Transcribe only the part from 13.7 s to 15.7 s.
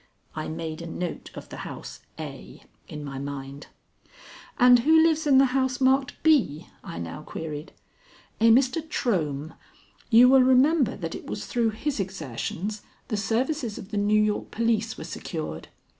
of the New York police were secured.